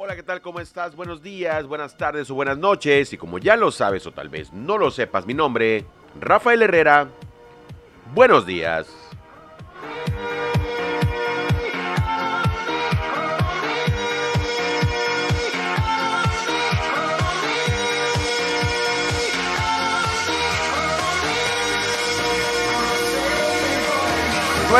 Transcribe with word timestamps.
Hola, 0.00 0.14
¿qué 0.14 0.22
tal? 0.22 0.40
¿Cómo 0.40 0.60
estás? 0.60 0.94
Buenos 0.94 1.22
días, 1.22 1.66
buenas 1.66 1.96
tardes 1.96 2.30
o 2.30 2.34
buenas 2.36 2.56
noches. 2.56 3.12
Y 3.12 3.18
como 3.18 3.38
ya 3.38 3.56
lo 3.56 3.72
sabes 3.72 4.06
o 4.06 4.12
tal 4.12 4.28
vez 4.28 4.52
no 4.52 4.78
lo 4.78 4.92
sepas, 4.92 5.26
mi 5.26 5.34
nombre, 5.34 5.84
Rafael 6.20 6.62
Herrera. 6.62 7.08
Buenos 8.14 8.46
días. 8.46 8.86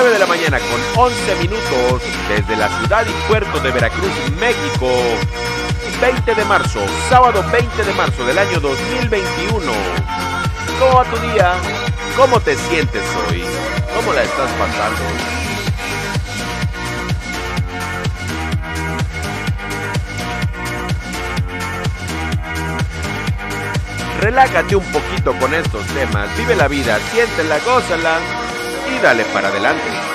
9 0.01 0.13
de 0.13 0.19
la 0.21 0.27
mañana 0.27 0.61
con 0.61 1.07
11 1.11 1.35
minutos 1.41 2.03
desde 2.29 2.55
la 2.55 2.69
ciudad 2.79 3.05
y 3.05 3.29
puerto 3.29 3.59
de 3.59 3.73
Veracruz, 3.73 4.13
México. 4.39 4.89
20 6.01 6.35
de 6.37 6.45
marzo, 6.45 6.79
sábado 7.09 7.45
20 7.51 7.83
de 7.83 7.93
marzo 7.95 8.25
del 8.25 8.39
año 8.39 8.61
2021. 8.61 9.73
¿Cómo 10.79 10.95
va 10.95 11.05
tu 11.05 11.19
día? 11.33 11.55
¿Cómo 12.17 12.39
te 12.39 12.55
sientes 12.55 13.03
hoy? 13.29 13.43
¿Cómo 13.97 14.13
la 14.13 14.23
estás 14.23 14.49
pasando? 14.53 15.03
Relájate 24.21 24.77
un 24.77 24.85
poquito 24.93 25.37
con 25.41 25.53
estos 25.55 25.85
temas, 25.89 26.29
vive 26.39 26.55
la 26.55 26.69
vida, 26.69 27.01
siéntela, 27.11 27.59
gózala 27.67 28.21
y 28.95 28.99
dale 29.01 29.25
para 29.27 29.49
adelante. 29.49 30.08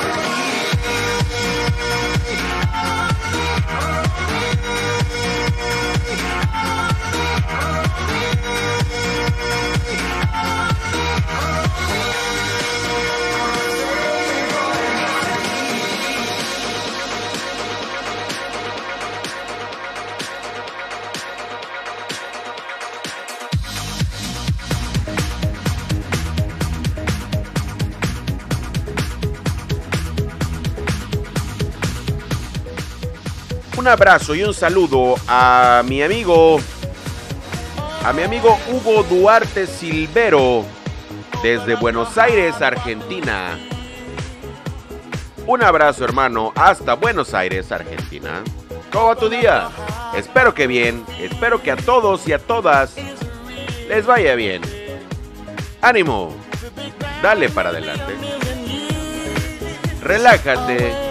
Un 33.84 33.89
abrazo 33.89 34.34
y 34.34 34.42
un 34.45 34.53
saludo 34.53 35.16
a 35.28 35.84
mi 35.86 36.02
amigo, 36.02 36.58
a 38.06 38.14
mi 38.14 38.22
amigo 38.22 38.58
Hugo 38.72 39.03
Duarte 39.03 39.67
Silvero, 39.67 40.64
desde 41.44 41.76
Buenos 41.76 42.17
Aires, 42.17 42.61
Argentina. 42.61 43.59
Un 45.45 45.64
abrazo, 45.64 46.06
hermano, 46.06 46.54
hasta 46.56 46.94
Buenos 46.94 47.34
Aires, 47.34 47.73
Argentina. 47.73 48.42
¿Cómo 48.89 49.08
va 49.08 49.16
tu 49.17 49.28
día? 49.28 49.67
Espero 50.16 50.54
que 50.54 50.66
bien, 50.66 51.04
espero 51.20 51.61
que 51.61 51.72
a 51.72 51.76
todos 51.76 52.26
y 52.26 52.31
a 52.31 52.39
todas 52.39 52.95
les 53.89 54.06
vaya 54.06 54.36
bien. 54.36 54.61
Ánimo, 55.81 56.34
dale 57.22 57.50
para 57.50 57.72
adelante. 57.72 58.16
Relájate 60.02 61.03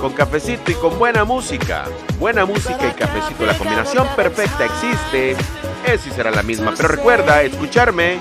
con 0.00 0.12
cafecito 0.14 0.70
y 0.70 0.74
con 0.74 0.98
buena 0.98 1.24
música. 1.24 1.84
Buena 2.18 2.44
música 2.46 2.88
y 2.88 2.92
cafecito, 2.92 3.44
la 3.44 3.56
combinación 3.56 4.06
perfecta 4.16 4.64
existe. 4.64 5.36
Es 5.86 6.06
y 6.06 6.10
será 6.10 6.30
la 6.30 6.42
misma, 6.42 6.72
pero 6.76 6.88
recuerda, 6.88 7.42
escucharme 7.42 8.18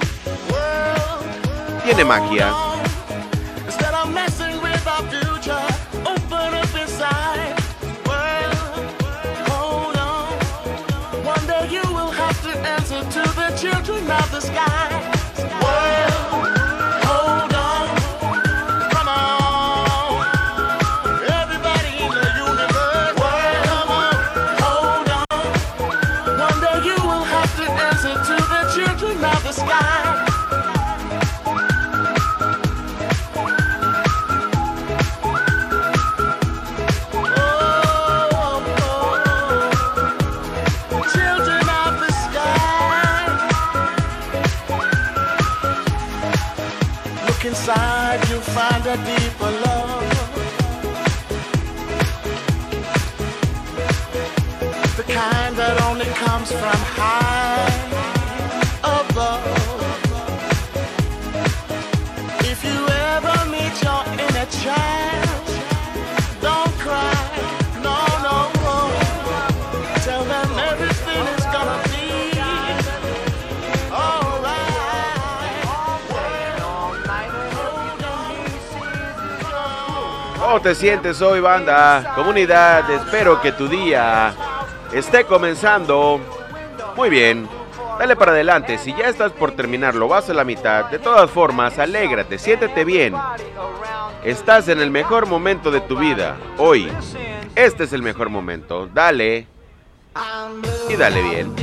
tiene 1.84 2.04
magia. 2.04 2.69
A 48.86 48.98
deeper 49.06 49.52
love. 49.66 50.10
The 54.98 55.04
kind 55.04 55.56
that 55.56 55.82
only 55.90 56.06
comes 56.06 56.52
from 56.52 56.80
high 56.96 57.89
¿Cómo 80.50 80.62
te 80.62 80.74
sientes 80.74 81.22
hoy, 81.22 81.42
banda? 81.42 82.14
Comunidad, 82.16 82.90
espero 82.90 83.40
que 83.40 83.52
tu 83.52 83.68
día 83.68 84.34
esté 84.92 85.24
comenzando. 85.24 86.20
Muy 86.96 87.12
bien, 87.12 87.48
dale 88.00 88.16
para 88.16 88.32
adelante. 88.32 88.80
Si 88.80 88.92
ya 88.96 89.10
estás 89.10 89.32
por 89.32 89.52
terminarlo, 89.52 90.08
vas 90.08 90.28
a 90.28 90.34
la 90.34 90.44
mitad. 90.44 90.86
De 90.86 90.98
todas 90.98 91.30
formas, 91.30 91.78
alégrate, 91.78 92.40
siéntete 92.40 92.84
bien. 92.84 93.14
Estás 94.24 94.70
en 94.70 94.82
el 94.82 94.90
mejor 94.90 95.28
momento 95.28 95.70
de 95.70 95.82
tu 95.82 95.96
vida. 95.96 96.36
Hoy, 96.58 96.92
este 97.54 97.84
es 97.84 97.94
el 97.94 98.02
mejor 98.02 98.30
momento. 98.30 98.88
Dale. 98.88 99.46
Y 100.90 100.96
dale 100.96 101.22
bien. 101.22 101.54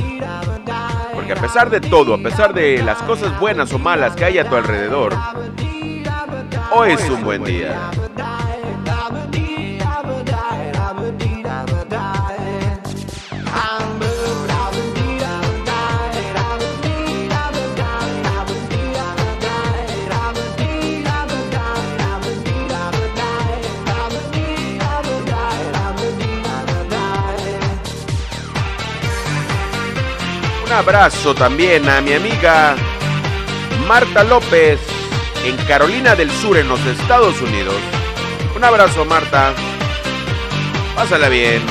Porque 1.13 1.33
a 1.33 1.41
pesar 1.41 1.69
de 1.69 1.81
todo, 1.81 2.13
a 2.13 2.19
pesar 2.19 2.53
de 2.53 2.81
las 2.81 3.03
cosas 3.03 3.37
buenas 3.37 3.73
o 3.73 3.79
malas 3.79 4.15
que 4.15 4.23
hay 4.23 4.39
a 4.39 4.47
tu 4.47 4.55
alrededor, 4.55 5.13
hoy 6.71 6.91
es 6.91 7.09
un 7.09 7.25
buen 7.25 7.43
día. 7.43 7.91
Un 30.67 30.73
abrazo 30.73 31.33
también 31.33 31.87
a 31.87 32.01
mi 32.01 32.11
amiga 32.11 32.75
Marta 33.87 34.25
López 34.25 34.77
en 35.45 35.55
Carolina 35.65 36.13
del 36.13 36.29
Sur, 36.29 36.57
en 36.57 36.67
los 36.67 36.85
Estados 36.85 37.41
Unidos. 37.41 37.77
Un 38.53 38.61
abrazo, 38.65 39.05
Marta. 39.05 39.53
Pásala 40.93 41.29
bien, 41.29 41.61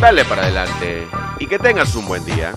dale 0.00 0.24
para 0.24 0.44
adelante 0.44 1.06
y 1.38 1.46
que 1.46 1.58
tengas 1.58 1.94
un 1.94 2.06
buen 2.06 2.24
día. 2.24 2.54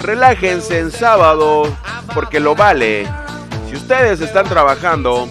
Relájense 0.00 0.80
en 0.80 0.90
sábado 0.90 1.72
porque 2.12 2.40
lo 2.40 2.56
vale. 2.56 3.06
Si 3.70 3.76
ustedes 3.76 4.20
están 4.20 4.46
trabajando, 4.48 5.28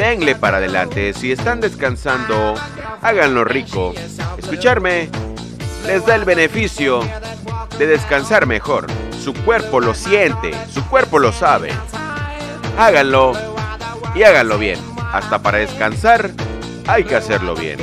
denle 0.00 0.34
para 0.34 0.56
adelante. 0.56 1.12
Si 1.12 1.30
están 1.30 1.60
descansando, 1.60 2.54
háganlo 3.02 3.44
rico. 3.44 3.92
Escucharme 4.38 5.10
les 5.86 6.06
da 6.06 6.14
el 6.14 6.24
beneficio 6.24 7.02
de 7.78 7.86
descansar 7.86 8.46
mejor. 8.46 8.86
Su 9.22 9.34
cuerpo 9.34 9.78
lo 9.78 9.92
siente, 9.92 10.52
su 10.72 10.82
cuerpo 10.88 11.18
lo 11.18 11.32
sabe. 11.32 11.70
Háganlo 12.78 13.34
y 14.14 14.22
háganlo 14.22 14.56
bien. 14.56 14.78
Hasta 15.12 15.42
para 15.42 15.58
descansar 15.58 16.30
hay 16.86 17.04
que 17.04 17.16
hacerlo 17.16 17.54
bien. 17.54 17.78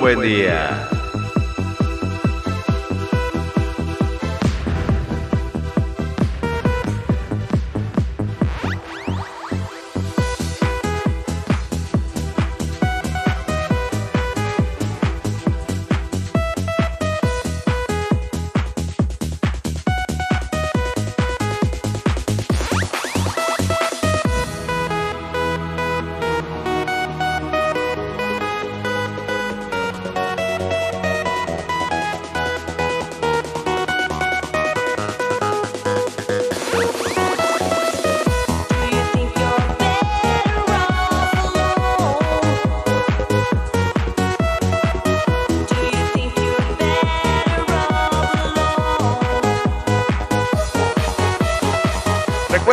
Buen 0.00 0.20
día. 0.20 0.89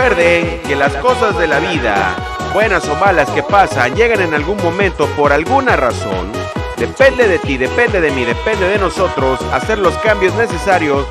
Recuerden 0.08 0.62
que 0.62 0.76
las 0.78 0.94
cosas 0.96 1.38
de 1.38 1.48
la 1.48 1.60
vida, 1.60 2.16
buenas 2.54 2.88
o 2.88 2.96
malas 2.96 3.30
que 3.32 3.44
pasan, 3.44 3.94
llegan 3.94 4.22
en 4.22 4.34
algún 4.34 4.56
momento 4.64 5.06
por 5.18 5.34
alguna 5.34 5.76
razón. 5.76 6.32
Depende 6.78 7.28
de 7.28 7.40
ti, 7.40 7.58
depende 7.58 8.00
de 8.00 8.12
mí, 8.12 8.24
depende 8.24 8.70
de 8.70 8.78
nosotros 8.78 9.42
hacer 9.52 9.80
los 9.80 9.94
cambios 9.98 10.34
necesarios 10.36 11.06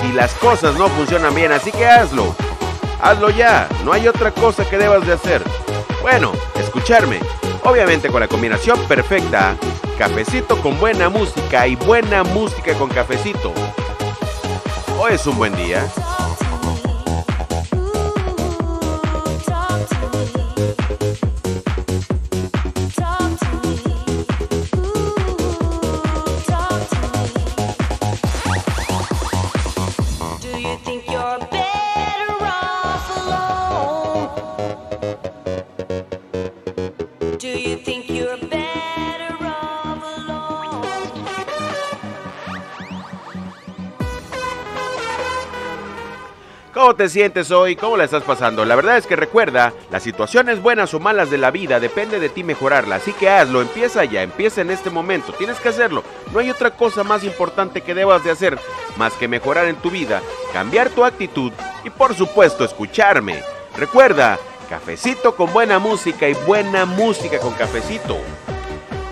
si 0.00 0.12
las 0.12 0.32
cosas 0.34 0.76
no 0.76 0.86
funcionan 0.90 1.34
bien. 1.34 1.50
Así 1.50 1.72
que 1.72 1.86
hazlo. 1.86 2.36
Hazlo 3.02 3.30
ya. 3.30 3.68
No 3.84 3.92
hay 3.92 4.06
otra 4.06 4.30
cosa 4.30 4.64
que 4.64 4.78
debas 4.78 5.04
de 5.04 5.14
hacer. 5.14 5.42
Bueno, 6.00 6.30
escucharme. 6.54 7.18
Obviamente 7.64 8.10
con 8.10 8.20
la 8.20 8.28
combinación 8.28 8.78
perfecta. 8.86 9.56
Cafecito 9.98 10.62
con 10.62 10.78
buena 10.78 11.08
música 11.08 11.66
y 11.66 11.74
buena 11.74 12.22
música 12.22 12.74
con 12.74 12.90
cafecito. 12.90 13.52
Hoy 15.00 15.14
es 15.14 15.26
un 15.26 15.36
buen 15.36 15.56
día. 15.56 15.84
¿Cómo 46.86 46.94
te 46.94 47.08
sientes 47.08 47.50
hoy? 47.50 47.74
¿Cómo 47.74 47.96
la 47.96 48.04
estás 48.04 48.22
pasando? 48.22 48.64
La 48.64 48.76
verdad 48.76 48.96
es 48.96 49.08
que 49.08 49.16
recuerda, 49.16 49.72
las 49.90 50.04
situaciones 50.04 50.62
buenas 50.62 50.94
o 50.94 51.00
malas 51.00 51.30
de 51.30 51.36
la 51.36 51.50
vida 51.50 51.80
depende 51.80 52.20
de 52.20 52.28
ti 52.28 52.44
mejorarla, 52.44 52.94
así 52.94 53.12
que 53.12 53.28
hazlo, 53.28 53.60
empieza 53.60 54.04
ya, 54.04 54.22
empieza 54.22 54.60
en 54.60 54.70
este 54.70 54.88
momento, 54.88 55.32
tienes 55.32 55.58
que 55.58 55.70
hacerlo. 55.70 56.04
No 56.32 56.38
hay 56.38 56.48
otra 56.48 56.70
cosa 56.70 57.02
más 57.02 57.24
importante 57.24 57.80
que 57.80 57.92
debas 57.92 58.22
de 58.22 58.30
hacer 58.30 58.56
más 58.96 59.14
que 59.14 59.26
mejorar 59.26 59.66
en 59.66 59.74
tu 59.74 59.90
vida, 59.90 60.22
cambiar 60.52 60.88
tu 60.90 61.04
actitud 61.04 61.50
y 61.82 61.90
por 61.90 62.14
supuesto 62.14 62.64
escucharme. 62.64 63.42
Recuerda, 63.76 64.38
cafecito 64.70 65.34
con 65.34 65.52
buena 65.52 65.80
música 65.80 66.28
y 66.28 66.34
buena 66.46 66.84
música 66.84 67.40
con 67.40 67.52
cafecito. 67.54 68.16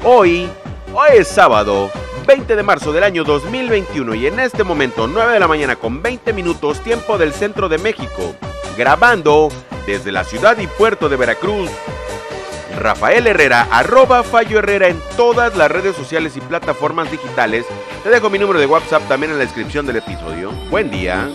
Hoy, 0.05 0.49
hoy 0.95 1.09
es 1.15 1.27
sábado 1.27 1.91
20 2.27 2.57
de 2.57 2.63
marzo 2.63 2.93
del 2.93 3.05
año 3.05 3.23
2021 3.25 4.15
y 4.15 4.27
en 4.27 4.41
este 4.41 4.65
momento 4.65 5.07
9 5.07 5.33
de 5.33 5.41
la 5.41 5.49
mañana 5.49 5.77
con 5.77 6.03
20 6.03 6.33
minutos 6.33 6.81
tiempo 6.81 7.19
del 7.19 7.33
centro 7.33 7.69
de 7.69 7.79
México, 7.79 8.35
grabando 8.77 9.49
desde 9.87 10.11
la 10.11 10.25
ciudad 10.25 10.57
y 10.59 10.67
puerto 10.67 11.09
de 11.09 11.17
Veracruz. 11.17 11.71
Rafael 12.79 13.27
Herrera, 13.27 13.69
arroba 13.71 14.23
Fallo 14.23 14.59
Herrera 14.59 14.89
en 14.89 15.01
todas 15.17 15.57
las 15.57 15.71
redes 15.71 15.95
sociales 15.95 16.37
y 16.37 16.41
plataformas 16.41 17.11
digitales. 17.11 17.67
Te 18.03 18.11
dejo 18.11 18.31
mi 18.31 18.39
número 18.39 18.59
de 18.59 18.67
WhatsApp 18.67 19.07
también 19.07 19.33
en 19.33 19.39
la 19.39 19.45
descripción 19.45 19.87
del 19.87 19.97
episodio. 19.97 20.51
Buen 20.71 20.91
día. 20.91 21.29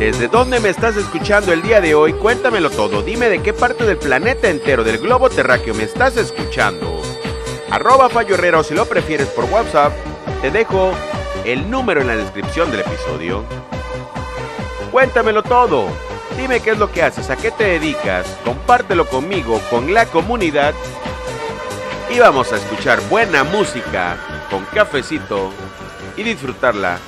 ¿Desde 0.00 0.28
dónde 0.28 0.60
me 0.60 0.70
estás 0.70 0.96
escuchando 0.96 1.52
el 1.52 1.60
día 1.60 1.82
de 1.82 1.94
hoy? 1.94 2.14
Cuéntamelo 2.14 2.70
todo. 2.70 3.02
Dime 3.02 3.28
de 3.28 3.42
qué 3.42 3.52
parte 3.52 3.84
del 3.84 3.98
planeta 3.98 4.48
entero 4.48 4.82
del 4.82 4.96
globo 4.96 5.28
terráqueo 5.28 5.74
me 5.74 5.82
estás 5.82 6.16
escuchando. 6.16 7.02
Arroba 7.70 8.08
Fallo 8.08 8.34
Herrera 8.34 8.60
o 8.60 8.62
si 8.62 8.72
lo 8.72 8.86
prefieres 8.86 9.28
por 9.28 9.44
WhatsApp, 9.44 9.92
te 10.40 10.50
dejo 10.50 10.94
el 11.44 11.70
número 11.70 12.00
en 12.00 12.06
la 12.06 12.16
descripción 12.16 12.70
del 12.70 12.80
episodio. 12.80 13.44
Cuéntamelo 14.90 15.42
todo. 15.42 15.88
Dime 16.34 16.60
qué 16.60 16.70
es 16.70 16.78
lo 16.78 16.90
que 16.90 17.02
haces, 17.02 17.28
a 17.28 17.36
qué 17.36 17.50
te 17.50 17.64
dedicas, 17.64 18.26
compártelo 18.42 19.06
conmigo, 19.06 19.60
con 19.68 19.92
la 19.92 20.06
comunidad 20.06 20.72
y 22.08 22.18
vamos 22.18 22.50
a 22.54 22.56
escuchar 22.56 23.06
buena 23.10 23.44
música 23.44 24.16
con 24.48 24.64
cafecito 24.64 25.52
y 26.16 26.22
disfrutarla 26.22 26.98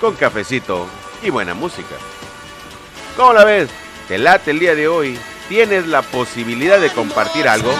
con 0.00 0.14
cafecito 0.14 0.86
y 1.22 1.28
buena 1.28 1.52
música. 1.52 1.96
¿Cómo 3.16 3.32
la 3.32 3.44
ves? 3.44 3.68
¿Te 4.08 4.18
late 4.18 4.50
el 4.50 4.58
día 4.58 4.74
de 4.74 4.88
hoy? 4.88 5.18
¿Tienes 5.48 5.86
la 5.86 6.02
posibilidad 6.02 6.80
de 6.80 6.90
compartir 6.90 7.46
algo? 7.46 7.72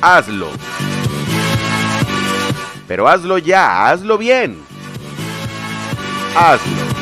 Hazlo. 0.00 0.50
Pero 2.86 3.08
hazlo 3.08 3.38
ya, 3.38 3.88
hazlo 3.88 4.18
bien. 4.18 4.62
Hazlo. 6.36 6.93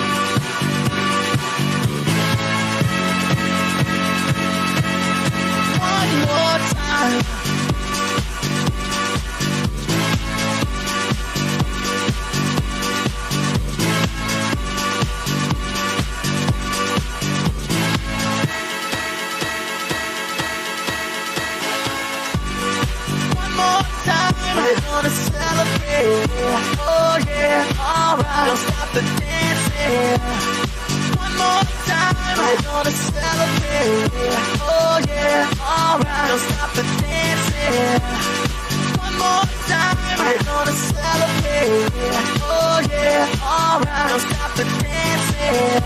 Don't 44.08 44.20
stop 44.20 44.54
the 44.56 44.64
dancing. 44.64 45.82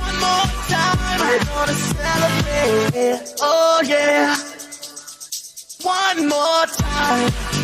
One 0.00 0.16
more 0.20 0.48
time, 0.68 0.98
we're 1.20 1.44
gonna 1.44 1.72
celebrate. 1.72 3.34
Oh 3.40 3.80
yeah. 3.84 4.36
One 5.82 6.28
more 6.28 6.66
time. 6.66 7.61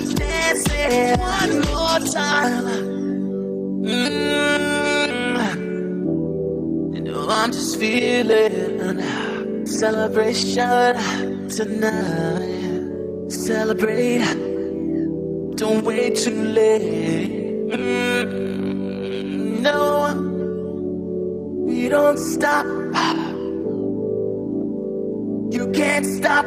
Yeah, 0.00 0.06
don't 0.06 0.14
dancing. 0.14 1.18
One 1.20 1.60
more 1.72 2.00
time. 2.12 2.64
Mm-hmm. 3.84 5.64
You 6.94 7.00
know 7.02 7.28
I'm 7.28 7.52
just 7.52 7.78
feeling 7.78 9.66
celebration 9.66 10.96
tonight. 11.48 13.30
Celebrate. 13.30 14.24
Don't 15.56 15.84
wait 15.84 16.16
too 16.16 16.44
late. 16.44 17.68
Mm-hmm. 17.70 19.62
No 19.62 20.30
we 21.70 21.88
don't 21.88 22.18
stop. 22.18 22.66
You 25.52 25.70
can't 25.72 26.04
stop. 26.04 26.46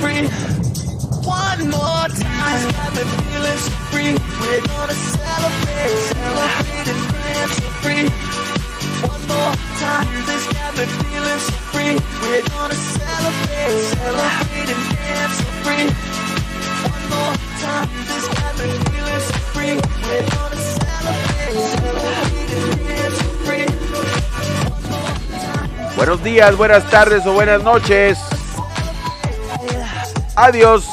free. 0.00 0.24
One 1.28 1.60
more 1.68 2.08
time, 2.08 2.62
got 2.72 2.90
me 2.96 3.02
feeling 3.04 3.60
so 3.60 3.70
free. 3.92 4.12
We're 4.40 4.64
gonna 4.66 4.96
celebrate, 4.96 6.00
celebrate 6.08 6.88
and 6.88 7.02
dance 7.12 7.54
so 7.60 7.68
free. 7.84 8.04
One 9.04 9.22
more 9.28 9.54
time, 9.78 10.06
music's 10.12 10.46
got 10.56 10.72
me 10.76 10.84
feeling 10.88 11.42
so 11.46 11.56
free. 11.72 11.94
We're 12.22 12.44
gonna 12.48 12.78
celebrate, 12.96 13.80
celebrate 14.00 14.70
and 14.74 14.84
dance 14.96 15.38
free. 15.64 15.86
One 16.88 17.04
more 17.12 17.36
time, 17.60 17.88
this 18.08 18.26
got 18.36 18.52
me 18.58 18.68
feeling 18.88 19.24
so 19.28 19.36
free. 19.52 19.76
We're 20.08 20.26
gonna 20.32 20.60
celebrate, 20.80 21.60
free. 23.44 23.68
Buenos 25.96 26.22
días, 26.22 26.56
buenas 26.56 26.84
tardes 26.90 27.26
o 27.26 27.32
buenas 27.34 27.62
noches. 27.62 28.29
Adiós. 30.40 30.86